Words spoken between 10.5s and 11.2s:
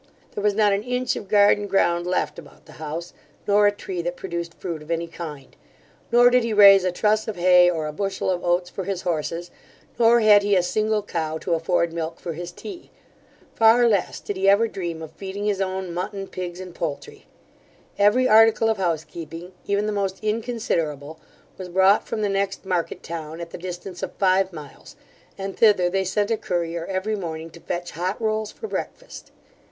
a single